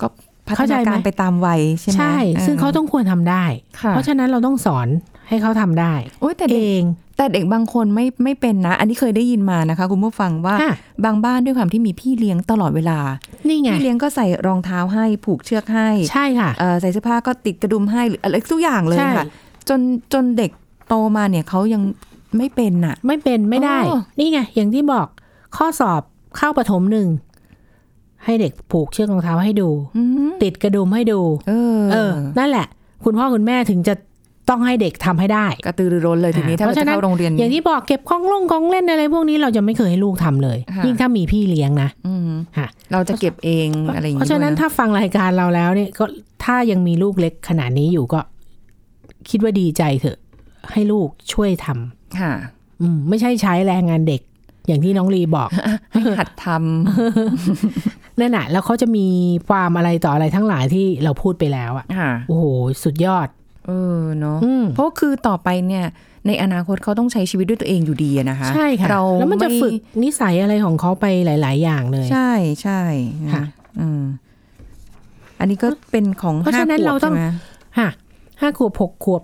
[0.00, 0.06] ก็
[0.46, 2.16] พัฒเข้าใจนาไหมการไปตามวัยใช่ไหมใช่
[2.46, 3.44] ซึ่งเขาต้องควรทำได้
[3.80, 4.88] ค่ะเพราะฉะนั้นเราต้องสอน
[5.28, 6.84] ให้เขาทำได้โอ้ยแต่เอเด็กง
[7.16, 12.98] แต่เด็กบางคนไม่ไม่เป็นนะ อันนี้เคยได้ยินมานะคะ คุณผู้ฟังว่าค่ะบางบ้านด้วยความที่มีพี่เลี้ยงตลอดเวลา
[13.48, 19.26] นี่ไง พี่เลี้ยงก็ใส่รองเท้าให้ผูกเชือกให้ ใช่ค่ะเอ่อใส่เสื้อผ้าก็ติดกระดุมให้หรืออะไรทุกอย่างเลยใช่ค่ะ
[19.68, 19.80] จน
[20.12, 20.50] จนเด็ก
[20.88, 21.82] โตมาเนี่ยเขายัง
[22.38, 25.06] ไม่เป็นน่ะ ไม่เป็นไม่ได้อ๋อนี่ไงอย่างที่บอก
[25.56, 26.02] ข้อสอบ
[26.36, 27.08] เข้าประถมหนึ่ง
[28.24, 32.66] ให้เด็กผูกเชือกรองเท้าให้ดูอืมติดกระดุมให้ดูเออเออ นั่นแหละ
[33.04, 33.94] คุณพ่อคุณแม่ถึงจะ
[34.48, 46.04] ต้องให้เด็กทำให้ได้กระตือรือร้นเลยทีนี้อ่าถ้าเพราะเราฉะจะนั้นเข้าโรงเรียน อย่างที่บอกเก็บของลงของเล่นอะไรพวกนี้เราจะไม่เคยให้ลูกทำเลยค่ะยิ่งถ้ามีพี่เลี้ยงนะอืมค่ะเราจะเก็บเองอะไรอย่างเพงี้ราะฉะนั้นด้วยถ้าฟังรายการเราแล้วเนี่ยก็
[46.44, 48.20] ถ้ายังมีลูกเล็กขนาดนี้อยู่ก็
[49.30, 50.18] คิดว่าดีใจเถอะ
[50.72, 52.32] ให้ลูกช่วยทำ ค่ะ
[52.80, 54.20] อืมไม่ใช่ใช้แรงงานเด็ก
[54.66, 55.48] อย่างที่น้องลีบอก
[55.92, 56.46] ให้หัดท
[58.20, 59.06] นั่นน่ะแล้วเขาจะมี
[59.48, 62.44] ความอะไรต่ออะไรทั้งหลายที่เราพูดไปแล้วอะค่ะโอ้โห
[62.84, 63.28] สุดยอด
[63.66, 65.84] เออเนาะอืมเพราะคือต่อไปเนี่ย
[66.26, 72.30] ในอนาคตเขาต้องใช้ชีวิตด้วยตัวเองอยู่ดีอะนะคะใช่ค่ะเราแล้วมันจะไฝึกนิสัยอะไรของเขาไปหลาย ๆ อย่างเลย ใช่
[72.62, 72.80] ใช่
[73.32, 73.44] ค่ะ
[73.80, 74.02] อืม
[75.40, 77.24] อันนี้ก็เป็นของเพราะห้าฉะนั้นขวบเราต้องใช่ไหม
[77.78, 77.88] ค่ะ
[78.40, 79.22] ห้าขวบหกขวบ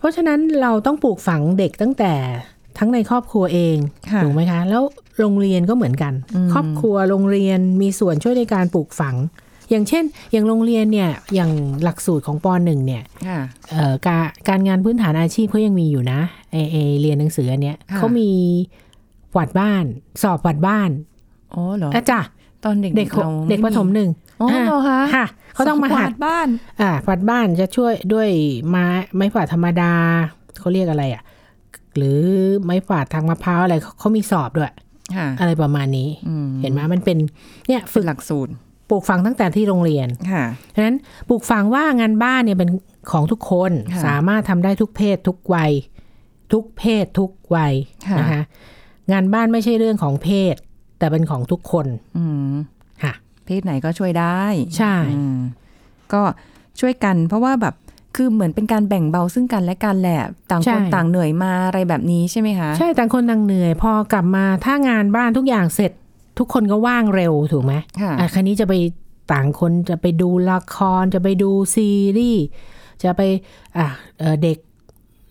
[0.00, 2.12] เพราะฉะนั้นเราต้องปลูกฝังเด็กตั้งแต่
[2.78, 3.76] ทั้งในครอบครัวเอง
[4.10, 4.82] ค่ะถูกไหมคะ แล้ว
[5.20, 9.16] โรงเรียนก็เหมือนกันอืมครอบครัวโรงเรียนมีส่วนช่วยในการปลูกฝัง
[9.70, 11.50] อย่างเช่น อย่างโรงเรียนเนี่ยอย่าง
[11.82, 16.20] หลักสูตรของปหนึ่งเนี่ยค่ะเอ่อการการงานพื้นฐานอาชีพเขายังมีอยู่นะ
[16.52, 18.30] เอเอเรียนหนังสืออันเนี้ยค่ะเขามี
[19.34, 19.84] กวาดบ้าน
[20.22, 20.90] สอบกวาดบ้าน
[21.54, 22.20] อ๋อเหรออะจ้ะ
[22.64, 24.08] ตอนเด็กเด็กเราเด็กประถมหนึ่ง
[24.40, 26.48] อ๋อเหรอคะค่ะเขาต้องมาสกวหัดดบ้าน
[26.80, 28.28] อ่ากวาดบ้านจะช่วยด้วย
[28.68, 29.92] ไม้ไม้ฝาดธรรมดา
[30.60, 31.22] เขาเรียกอะไรอะ
[31.96, 32.20] หรือ
[32.64, 34.72] ไม้ฝาดทางมะพร้าวอะไรเขาเขามีสอบด้วย
[35.16, 37.18] ค่ะอะไรประมาณนี้อืมเห็นไหมมันเป็น
[37.66, 38.52] เนี่ยฝึกหลักสูตร
[38.90, 40.96] ปลูกฝังตั้งแต่ที่โรงเรียนค่ะฉะนั้น
[41.28, 42.70] ปลูกฝังว่างานบ้านเนี่ยเป็น
[43.12, 45.72] ของทุกคนค่ะสามารถทำได้ทุกเพศทุกวัย
[46.52, 47.74] ทุกเพศทุกวัย
[48.08, 48.42] ค่ะนะคะ
[49.12, 50.54] งานบ้านไม่ใช่เรื่องของเพศ
[50.98, 51.86] แต่เป็นของทุกคน
[52.18, 52.79] อืมค่ะ
[53.46, 54.42] เพศไหนก็ช่วยได้
[54.76, 55.38] ใช่อืม
[56.12, 56.22] ก็
[56.80, 57.74] ช่วยกัน เพราะว่าแบบ
[58.16, 65.92] คือเหมือนเป็นการแบ่งเบาซึ่งกันและกันแหละ ต่างคนต่างเหนื่อยมาอะไรแบบนี้ใช่ไหมคะใช่ต่างคนต่างเหนื่อย พอกลับมาถ้างานบ้านทุกอย่างเสร็จ
[66.38, 68.74] ทุกคนก็ว่างเร็วถูกไหมค่ะอะคันนี้จะไป
[69.32, 72.44] ต่างคนจะไปดูละครจะไปดูซีรีส์
[73.02, 73.20] จะไป
[73.78, 73.86] อะ
[74.18, 74.58] เอ่อเด็ก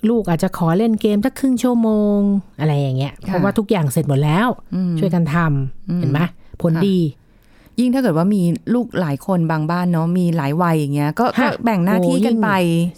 [0.10, 2.19] ลูกอาจจะขอเล่นเกมสักครึ่งชั่วโมง
[2.60, 6.19] อะไรอย่างเงี้ยเพราะว่าทุกอย่างเสร็จหมดแล้วอืมช่วยกันทำเห็นไหม
[6.62, 6.98] ผลค่ะดี
[7.80, 8.42] ยิ่งถ้าเกิดว่ามี
[8.74, 12.50] ลูกหลายคนบางบ้านเนาะมีหลายวัยอย่างเงี้ยก็ก็ค่ะแบ่งหน้าที่กันไป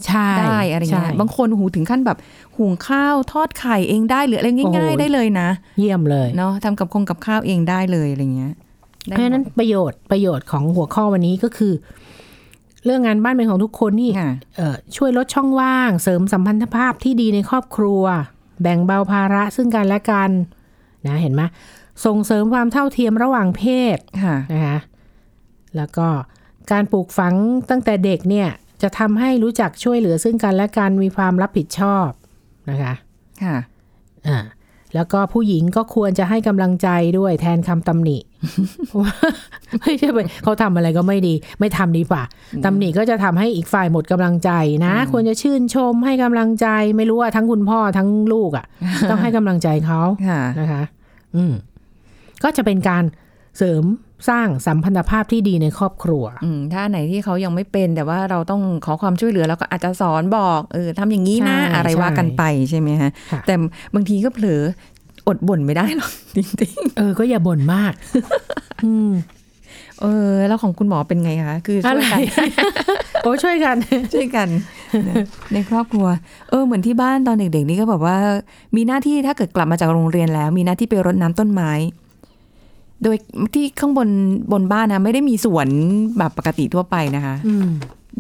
[0.08, 2.18] ใช่ได้อะไรเงี้ยใช่บางคนหูถึงขั้นแบบ
[2.58, 8.54] หุงข้าวทอดไข่เองได้หรืออะไรโอ้ง่ายโหๆได้เลยนะ เยี่ยมเลยเนาะทำกับคงกับข้าวเองได้เลยอะไรเงี้ย
[9.04, 11.74] เพราะฉะนั้นประโยชน์ประโยชน์ของหัวข้อวันนี้ก็คือ
[12.86, 18.04] เรื่องงานบ้านเป็นของทุกคนนี่ค่ะเอ่อช่วยลดช่องว่าง เสริมสัมพันธภาพที่ดีในครอบครัว
[18.62, 20.30] แบ่งเบาภาระซึ่งกันและกัน
[21.08, 21.42] นะเห็นไหม
[22.06, 23.64] ส่งเสริมความเท่าเทียมระหว่างเพ
[23.96, 24.78] ศค่ะนะคะ
[25.78, 26.08] แล้วก็
[26.72, 27.34] การปลูกฝัง
[27.70, 28.50] ตั้งแต่เด็กเนี่ย
[28.82, 32.10] จะทำให้รู้จักช่วยเหลือซึ่งกันและกันมีความรับผิดชอบ
[32.70, 32.94] นะคะ
[33.44, 33.58] ค่ะ
[34.28, 34.40] อ่า
[34.96, 38.18] แล้วก็ผู้หญิงก็ควรจะให้กำลังใจด้วยแทนคำตำหนิ
[38.88, 39.16] เพราะว่า
[39.80, 42.24] ไม่ใช่ไปเขาทำอะไรก็ไม่ดี ไม่ทำดีกว่า
[42.66, 44.52] ตำหนิก็จะทำให้อีกฝ่ายหมดกำลังใจ
[44.86, 48.66] นะ ควรจะชื่นชมให้กำลังใจ ไม่รู้ว่าทั้งคุณพ่อทั้งลูกอะ่ะ
[49.10, 50.84] ต้องให้กำลังใจเขาค่ะนะคะ
[51.36, 51.54] อืม
[52.44, 53.04] ก็จะเป็นการ
[53.58, 53.84] เสริม
[54.30, 63.56] สร้างสัมพันธภาพที่ดีในครอบครัว อืมถ้าไหนที่เขายังไม่เป็น แต่ว่าเราต้องขอความช่วยเหลือแล้วก็อาจจะสอนบอกเออทำอย่างนี้นะใช่อะไรว่ากันไปใช่ไหมฮะค่ะแต่
[63.96, 64.62] บางทีก็เผลอ
[65.28, 67.94] อดบ่นไม่ได้หรอกจริงเออก็อย่าบ่นมาก
[68.86, 72.22] อืมๆเออ แล้วของคุณหมอเป็นไงคะคือช่วยกัน
[73.24, 73.76] โอ้ช่วยกัน
[74.14, 74.48] ช่วยกัน
[75.10, 76.08] นะในครอบครัว
[76.50, 78.18] เออเหมือนที่บ้านตอนเด็กๆนี่ก็แบบว่า
[78.76, 81.72] มีหน้าที่ถ้าเกิดกลับมาจากโรงเรียนแล้ว มีหน้าที่ไปรดน้ำต้นไม้
[83.04, 83.18] โดย
[83.54, 84.10] ที่ข้างบน
[84.52, 85.68] บนบ้านนะไม่ได้มีสวน
[86.18, 87.70] แบบปกติทั่วไปนะคะอืม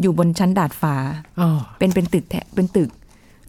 [0.02, 0.96] อยู่บนชั้นดาดฟ้า
[1.41, 2.89] อ๋อเป็นเป็นตึกแถเป็นตึก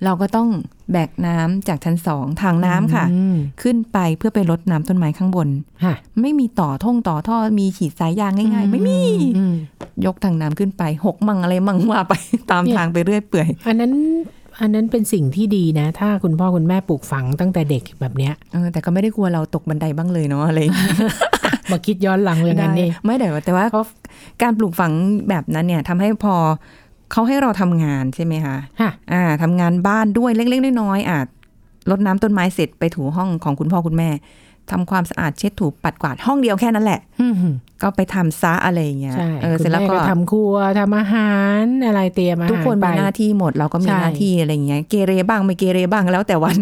[0.05, 0.49] เราก็ต้อง
[0.93, 5.49] แบกน้ำจากชั้นสองทางน้ำค่ะอืมขึ้นไปเพื่อไปรดน้ำต้นไม้ข้างบน
[5.85, 9.01] ค่ะไม่มีต่อท่งต่อท่อมีฉีดสายยางง่าย ๆ ไม่มี
[9.39, 9.55] อืม
[10.07, 12.15] ยกทางน้ำขึ้นไป หกมังอะไรมังว่าไป
[12.51, 13.93] ตามเนี่ยทางไปเรื่อยเปื่อยอันนั้น
[14.61, 20.97] อันนั้นเป็นสิ่งที่ดีนะ ถ้าคุณพ่อคุณแม่ปลูกฝังตั้งแต่เด็กแบบเนี้ยเออแต่ก็ไม่ได้กลัวเราตกบันไดบ้างเลยเนาะอะไรอย่างเงี้ย
[21.71, 23.65] มาคิดย้อนหลังเรื่องนั้นนี่ไม่แต่ว่าแต่ว่า
[24.43, 24.93] การปลูกฝัง
[25.29, 26.35] แบบนั้นเนี่ยทำให้พอ
[27.13, 31.27] เขาให้เราทำงานใช่ไหมคะค่ะอ่าทำงานบ้านด้วยเล็กๆน้อยๆอาจ
[31.91, 34.09] รดน้ำต้นไม้เสร็จไปถูห้องของคุณพ่อคุณแม่
[34.71, 37.35] ทำความสะอาดเช็ดถูปัดกวาดห้องเดียวแค่นั้นแหละอืม
[37.83, 46.57] ก็ไปทำซะอะไรอย่างเงี้ยใช่เออคุณเสร็จแล้วแม่ก็ก็ทำครัวทำอาหารอะไรเตรียมอาหารทุกคนไปมีหน้าที่หมดเราก็มีใช่หน้าที่อะไรอย่างเงี้ยเกเรบ้างไม่เกเรบ้างแล้วแต่วัน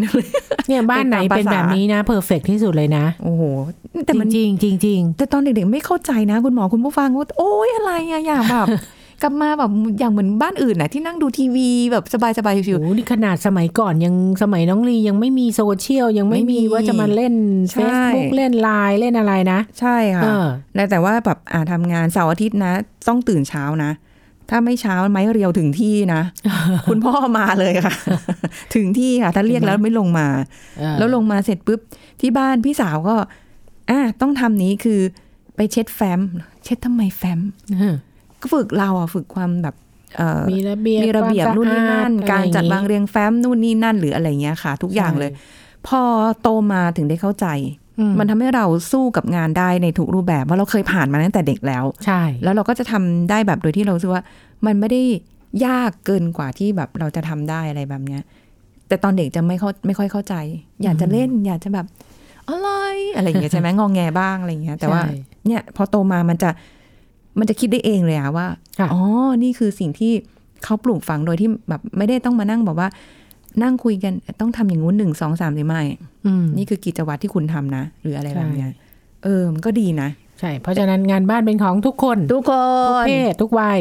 [0.69, 3.43] เนี่ยบ้านไหนเป็นตามเป็นภาษาแบบนี้นะเพอร์เฟกที่สุดเลยนะโอ้โห
[4.07, 8.67] แต่มันจริงๆจริงแต่ตอนเด็กๆไม่เข้าใจนะ คุณหมอคุณผู้ฟังว่าโอ๊ยอะไรอะอยากแบบ
[9.23, 12.05] กลับมาแบบอย่างเหมือนบ้านอื่นน่ะที่นั่งดูทีวีแบบ
[12.39, 17.35] สบายๆๆชิวโอ้นี่ขนาดสมัยก่อนยังสมัยน้องลียังไม่มีโซเชียลยังไม่ไม่มีมีว่าจะมาเล่น
[17.73, 22.73] ใช่ Facebook เล่นไลน์เล่นอะไรนะๆใช่ค่ะเออแล้วแต่ว่าแบบอ่าทำงานเสาร์อาทิตย์นะ
[23.09, 23.93] ต้องตื่นเช้านะ
[24.51, 26.23] ถ้าไม่เช้าไม้เรียวถึงที่นะ
[26.91, 27.95] คุณพ่อมาเลยค่ะ
[28.75, 30.29] ถึงที่ค่ะ ถ้าเรียกแล้วไม่ลงมา
[30.79, 31.81] เออแล้วลงมาเสร็จปุ๊บ
[32.21, 33.17] ที่บ้านพี่สาวก็
[33.91, 35.01] อ่าต้องทำนี้คือ
[35.57, 36.21] ไปเช็ดแฟ้ม
[36.65, 37.41] เช็ดทำไมแฟ้ม
[37.79, 37.97] เออ
[38.41, 39.75] ก็ฝึกเราอะฝึกความแบบ
[40.17, 45.31] เอ่อมีระเบียบมีระเบียบความนู่นนี่นั่นสะอการจัดวางอะไรอย่เรียงแฟ้มนู่นนี่นั่นหรืออะไรเงี้ยค่ะ ทุกอย่างเลย
[45.87, 46.03] พอ
[46.43, 47.47] โตมาถึงได้เข้าใจ
[47.97, 54.23] งอืมมันทำให้เราสู้กับงานได้ในทุกรูปแบบว่าเราเคยผ่านมาตั้งแต่เด็กแล้ว ใช่ แล้วเราก็จะทำได้แบบโดยที่เรารู้สึกว่า
[54.67, 55.03] มันไม่ได้
[55.67, 58.23] ยากเกินกว่าที่แบบเราจะทำได้อะไรแบบเนี้ย
[58.89, 60.35] แต่ตอนเด็กจะไม่เข้าไม่ค่อยเข้าใจ
[60.83, 61.87] อยากจะเล่น อยากจะแบบ
[62.49, 62.69] อะไร
[63.17, 65.15] อะไรอย่างเงี้ยใช่ไหมงองแงบ้างอะไรอย่างเงี้ย แต่ว่าใช่
[65.47, 66.51] เนี่ยพอโตมามันจะ
[67.39, 68.47] มันจะคิดได้เองเลยอะว่า
[68.79, 69.03] ค่ะอ๋อ
[69.43, 70.13] นี่คือสิ่งที่
[70.65, 72.89] เขาปลูกฝังโดยที่แบบไม่ได้ต้องมานั่งบอกว่า
[73.63, 75.83] นั่งคุยกันต้องทำอย่างงู้นหนึ่งสองสามหรือไม่
[76.27, 78.79] อืมนี่คือกิจวัตรที่คุณทำนะ หรืออะไรแบบเนี้ยใช่
[79.25, 80.09] เออมันก็ดีนะ
[80.41, 82.53] ใช่ เพราะฉะนั้นงานบ้านเป็นของทุกคน ทุกค
[82.89, 83.81] ทุกนเพศทุกวัย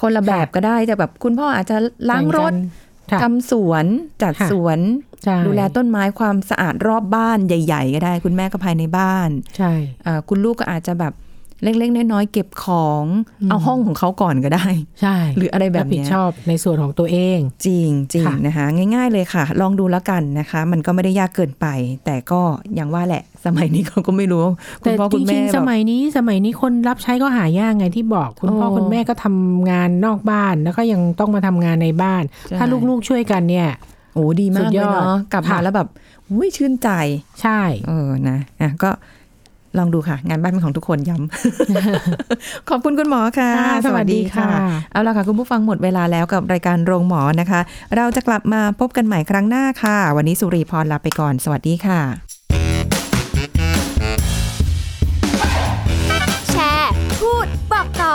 [0.00, 1.76] คนละแบบก็ได้แต่แบบคุณพ่ออาจจะ
[2.10, 3.84] ล้างรถแบ่งกันทำสวน
[4.22, 4.78] จัดค่ะสวน
[5.24, 9.72] ใช่ดูแลต้นไม้ความสะอาดรอบบ้านใหญ่ ๆ ก็ได้ คุณแม่ก็ภายในบ้าน ใช่
[10.02, 11.12] เอ่อคุณลูกก็อาจจะแบบ
[11.62, 13.04] เล็ก ๆ น้อยๆเก็บของ
[13.42, 14.66] อืมเอาห้องของเขาก่อนก็ได้
[15.00, 21.66] ใช่ หรืออะไรแบบรับผิดเนี้ยชอบในส่วนของตัวเอง จริงจริงค่ะนะคะ ง่ายๆเลยค่ะ ลองดูแล้วกันนะคะ มันก็ไม่ได้ยากเกินไป
[22.04, 22.40] แต่ก็
[22.74, 24.44] อย่างว่าแหละ สมัยนี้เขาก็ไม่รู้
[24.82, 33.68] คุแต่ณพ่อจคุณริแม่งๆแบสบมัยนี้สมัยนี้คนรับใช้ก็หายากไงที่บอกคุณพ่อโอ้คุณแม่ก็ทำงานนอกบ้านแล้วก็ยังต้องมาทำงานในบ้านใช่ถ้าลูกๆช่วยกันเนี่ย
[34.14, 35.88] โอ้ดีมากสุดเลยยอดเนาะกลับมาค่ะแล้วแบบ
[36.30, 36.88] อุ้ยชื่นใจ
[37.40, 38.90] ใช่ เออนะอะก็
[39.78, 44.48] ลองดูค่ะ งานบ้านเป็นของทุกคนย้ำ ขอบคุณคุณหมอค่ะค่ะ สวัสดีค่ะ
[44.92, 47.60] เอาละค่ะ คุณผู้ฟังหมดเวลาแล้วกับรายการโรงหมอนะคะ
[47.96, 52.00] เราจะกลับมาพบกันใหม่ครั้งหน้าค่ะ วันนี้สุรีพรลาไปก่อน สวัสดีค่ะ
[56.50, 58.14] แชร์ พูด บอกต่อ